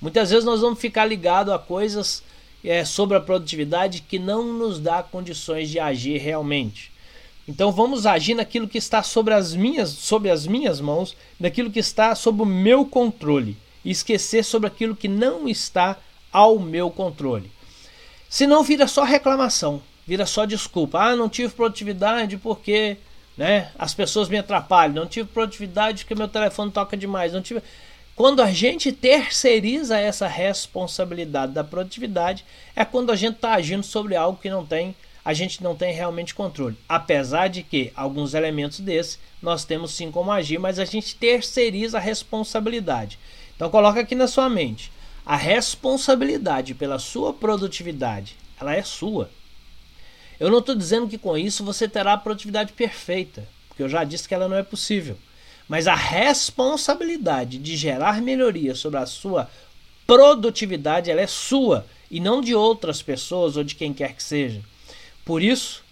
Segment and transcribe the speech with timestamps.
[0.00, 2.22] Muitas vezes nós vamos ficar ligados a coisas
[2.64, 6.90] é, sobre a produtividade que não nos dá condições de agir realmente.
[7.46, 11.80] Então vamos agir naquilo que está sobre as minhas, sobre as minhas mãos, naquilo que
[11.80, 15.96] está sob o meu controle e esquecer sobre aquilo que não está
[16.32, 17.50] ao meu controle.
[18.28, 21.00] Senão vira só reclamação, vira só desculpa.
[21.00, 22.96] Ah, não tive produtividade porque
[23.36, 27.62] né, as pessoas me atrapalham, não tive produtividade porque meu telefone toca demais, não tive.
[28.20, 32.44] Quando a gente terceiriza essa responsabilidade da produtividade,
[32.76, 34.94] é quando a gente está agindo sobre algo que não tem,
[35.24, 36.76] a gente não tem realmente controle.
[36.86, 41.96] Apesar de que alguns elementos desses nós temos sim como agir, mas a gente terceiriza
[41.96, 43.18] a responsabilidade.
[43.56, 44.92] Então coloca aqui na sua mente,
[45.24, 49.30] a responsabilidade pela sua produtividade, ela é sua.
[50.38, 54.04] Eu não estou dizendo que com isso você terá a produtividade perfeita, porque eu já
[54.04, 55.16] disse que ela não é possível.
[55.70, 59.48] Mas a responsabilidade de gerar melhoria sobre a sua
[60.04, 64.60] produtividade ela é sua e não de outras pessoas ou de quem quer que seja.
[65.24, 65.84] Por isso,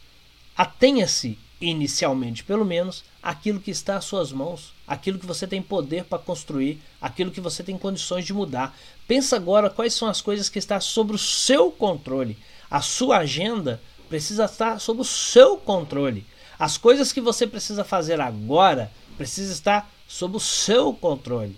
[0.57, 6.03] atenha-se inicialmente, pelo menos, aquilo que está às suas mãos, aquilo que você tem poder
[6.03, 8.77] para construir, aquilo que você tem condições de mudar.
[9.07, 12.37] Pensa agora quais são as coisas que estão sob o seu controle.
[12.69, 16.27] A sua agenda precisa estar sob o seu controle.
[16.59, 21.57] As coisas que você precisa fazer agora precisa estar sob o seu controle.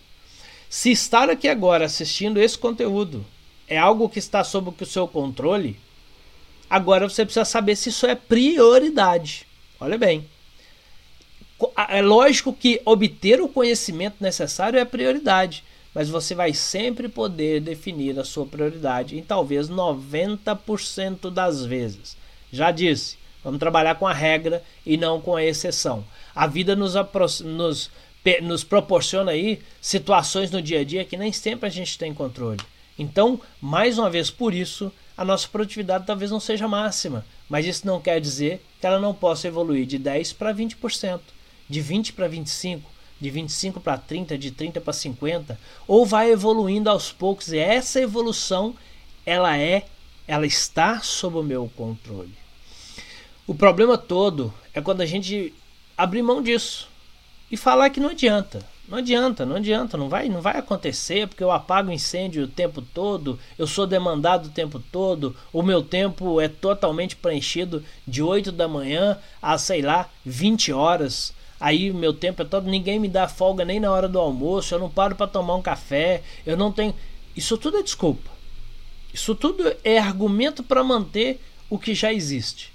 [0.68, 3.24] Se estar aqui agora assistindo esse conteúdo
[3.66, 5.78] é algo que está sob o seu controle,
[6.68, 9.46] agora você precisa saber se isso é prioridade.
[9.80, 10.28] Olha bem.
[11.88, 15.62] É lógico que obter o conhecimento necessário é prioridade,
[15.94, 22.16] mas você vai sempre poder definir a sua prioridade em talvez 90% das vezes.
[22.52, 26.04] Já disse, vamos trabalhar com a regra e não com a exceção.
[26.34, 26.94] A vida nos,
[27.40, 27.90] nos,
[28.42, 32.60] nos proporciona aí situações no dia a dia que nem sempre a gente tem controle.
[32.98, 37.86] Então, mais uma vez, por isso, a nossa produtividade talvez não seja máxima, mas isso
[37.86, 41.20] não quer dizer que ela não possa evoluir de 10 para 20%,
[41.68, 42.82] de 20 para 25%,
[43.20, 48.00] de 25 para 30, de 30 para 50, ou vai evoluindo aos poucos e essa
[48.00, 48.74] evolução
[49.26, 49.84] ela é,
[50.26, 52.32] ela está sob o meu controle.
[53.50, 55.52] O problema todo é quando a gente
[55.98, 56.88] abrir mão disso
[57.50, 58.64] e falar que não adianta.
[58.88, 62.80] Não adianta, não adianta, não vai, não vai acontecer porque eu apago incêndio o tempo
[62.80, 68.52] todo, eu sou demandado o tempo todo, o meu tempo é totalmente preenchido de 8
[68.52, 71.32] da manhã a, sei lá, 20 horas.
[71.58, 74.78] Aí meu tempo é todo, ninguém me dá folga nem na hora do almoço, eu
[74.78, 76.94] não paro para tomar um café, eu não tenho.
[77.34, 78.30] Isso tudo é desculpa.
[79.12, 82.70] Isso tudo é argumento para manter o que já existe.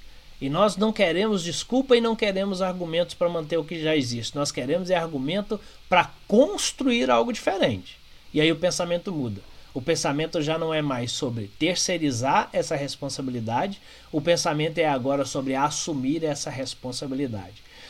[0.46, 4.36] E nós não queremos desculpa e não queremos argumentos para manter o que já existe.
[4.36, 7.98] Nós queremos é argumento para construir algo diferente.
[8.32, 9.42] E aí o pensamento muda.
[9.74, 15.56] O pensamento já não é mais sobre terceirizar essa responsabilidade, o pensamento é agora sobre
[15.56, 17.64] assumir essa responsabilidade.